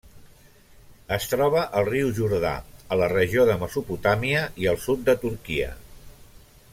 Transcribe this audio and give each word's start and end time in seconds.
Es 1.17 1.27
troba 1.33 1.65
al 1.81 1.85
riu 1.91 2.09
Jordà, 2.21 2.53
a 2.95 2.99
la 3.03 3.11
regió 3.13 3.45
de 3.51 3.59
Mesopotàmia 3.65 4.43
i 4.65 4.69
al 4.73 4.83
sud 4.87 5.05
de 5.11 5.17
Turquia. 5.27 5.73